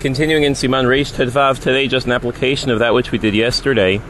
[0.00, 3.34] Continuing in Siman Reish Tet Vav today, just an application of that which we did
[3.34, 4.00] yesterday.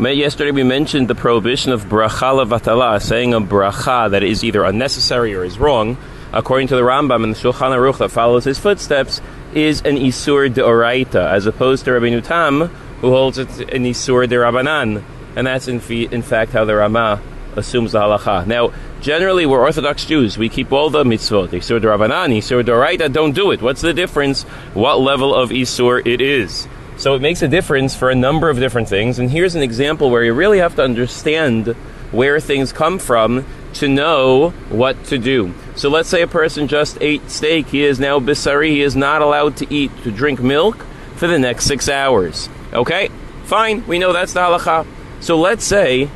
[0.00, 5.34] Yesterday we mentioned the prohibition of bracha levatala, saying a bracha that is either unnecessary
[5.34, 5.98] or is wrong,
[6.32, 9.20] according to the Rambam and the Shulchan Aruch that follows his footsteps,
[9.52, 12.68] is an isur deoraita, as opposed to Rabbi Tam,
[13.02, 15.04] who holds it an isur de Rabbanan,
[15.36, 15.78] and that's in,
[16.10, 17.20] in fact how the Rama
[17.54, 18.46] assumes the halacha.
[18.46, 18.72] Now,
[19.04, 20.38] generally, we're Orthodox Jews.
[20.38, 21.50] We keep all the mitzvot.
[21.50, 23.60] Isur Rabbanan, Isur Doraita, don't do it.
[23.60, 24.44] What's the difference?
[24.72, 26.66] What level of Isur it is.
[26.96, 29.18] So it makes a difference for a number of different things.
[29.18, 31.66] And here's an example where you really have to understand
[32.12, 33.44] where things come from
[33.74, 35.52] to know what to do.
[35.76, 37.66] So let's say a person just ate steak.
[37.66, 38.70] He is now bisari.
[38.70, 40.78] He is not allowed to eat, to drink milk
[41.16, 42.48] for the next six hours.
[42.72, 43.10] Okay?
[43.44, 43.86] Fine.
[43.86, 44.86] We know that's the halacha.
[45.20, 46.08] So let's say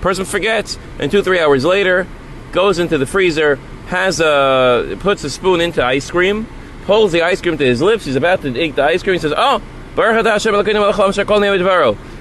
[0.00, 2.06] Person forgets, and two, three hours later,
[2.52, 6.46] goes into the freezer, has a puts a spoon into ice cream,
[6.84, 8.04] pulls the ice cream to his lips.
[8.04, 9.14] He's about to eat the ice cream.
[9.14, 9.60] He says, "Oh,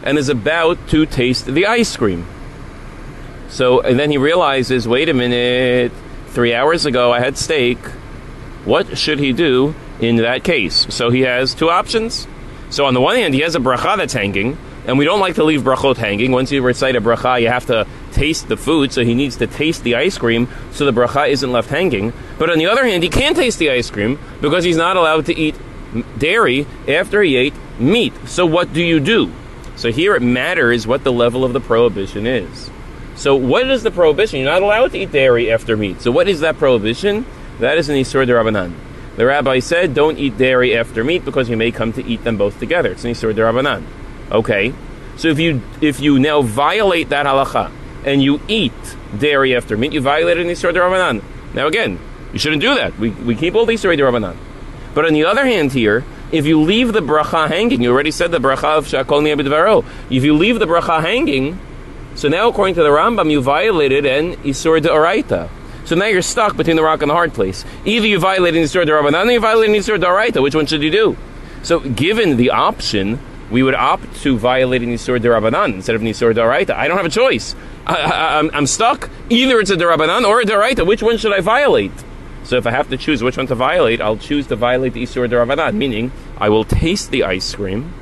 [0.03, 2.25] and is about to taste the ice cream.
[3.49, 5.91] So, and then he realizes, wait a minute,
[6.27, 7.77] three hours ago I had steak.
[8.65, 10.87] What should he do in that case?
[10.89, 12.27] So he has two options.
[12.69, 15.35] So on the one hand, he has a bracha that's hanging, and we don't like
[15.35, 16.31] to leave brachot hanging.
[16.31, 19.47] Once you recite a bracha, you have to taste the food, so he needs to
[19.47, 22.13] taste the ice cream so the bracha isn't left hanging.
[22.37, 25.25] But on the other hand, he can't taste the ice cream because he's not allowed
[25.27, 25.55] to eat
[26.17, 28.13] dairy after he ate meat.
[28.25, 29.31] So what do you do?
[29.75, 32.69] So here it matters what the level of the prohibition is.
[33.15, 34.39] So what is the prohibition?
[34.39, 36.01] You're not allowed to eat dairy after meat.
[36.01, 37.25] So what is that prohibition?
[37.59, 38.73] That is an Isur de Rabbanan.
[39.17, 42.37] The rabbi said, don't eat dairy after meat because you may come to eat them
[42.37, 42.91] both together.
[42.91, 43.83] It's an Isur de Rabbanan.
[44.31, 44.73] Okay,
[45.17, 47.71] so if you if you now violate that halacha
[48.05, 48.73] and you eat
[49.17, 51.23] dairy after meat, you violated an Isur Rabbanan.
[51.53, 51.99] Now again,
[52.31, 52.97] you shouldn't do that.
[52.99, 54.37] We, we keep all the Isur Rabbanan.
[54.93, 58.31] But on the other hand, here, if you leave the bracha hanging, you already said
[58.31, 59.85] the bracha of Shehakol Nihyeh Bidvaro.
[60.11, 61.59] If you leave the bracha hanging,
[62.15, 65.49] so now according to the Rambam, you violated an Isur Oraita.
[65.85, 67.65] So now you're stuck between the rock and the hard place.
[67.83, 70.41] Either you violate an Isur Rabbanan or you violate an Isur Oraita.
[70.41, 71.17] Which one should you do?
[71.63, 73.19] So given the option
[73.51, 76.71] we would opt to violate an Isur Darabanan instead of an Isur Daraita.
[76.71, 77.55] I don't have a choice.
[77.85, 79.09] I, am stuck.
[79.29, 80.85] Either it's a Darabanan or a Daraita.
[80.85, 81.91] Which one should I violate?
[82.43, 85.03] So if I have to choose which one to violate, I'll choose to violate the
[85.03, 87.93] Isur Darabanan, meaning I will taste the ice cream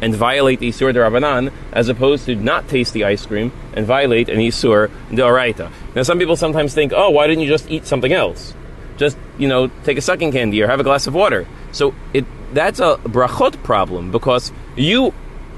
[0.00, 4.28] and violate the Isur Darabanan as opposed to not taste the ice cream and violate
[4.28, 5.70] an Isur Daraita.
[5.94, 8.54] Now some people sometimes think, oh, why didn't you just eat something else?
[9.00, 11.46] Just, you know, take a sucking candy or have a glass of water.
[11.72, 15.14] So it that's a brachot problem because you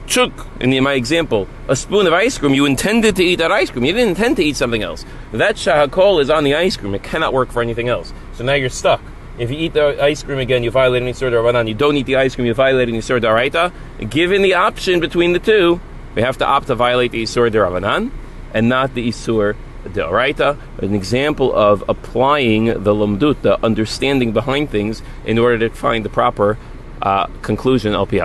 [0.06, 2.54] took, in my example, a spoon of ice cream.
[2.54, 3.84] You intended to eat that ice cream.
[3.84, 5.04] You didn't intend to eat something else.
[5.32, 6.94] That shahakol is on the ice cream.
[6.94, 8.12] It cannot work for anything else.
[8.34, 9.00] So now you're stuck.
[9.38, 11.66] If you eat the ice cream again, you violate an Isur Rabbanan.
[11.66, 13.72] You don't eat the ice cream, you violate an Isur Daraita.
[14.08, 15.80] Given the option between the two,
[16.14, 18.12] we have to opt to violate the Isur Rabbanan
[18.54, 25.02] and not the Isur Deoraita, an example of applying the Lamdut, the understanding behind things,
[25.24, 26.58] in order to find the proper
[27.02, 28.18] uh, conclusion al pi.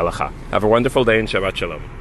[0.52, 1.97] Have a wonderful day and Shabbat Shalom.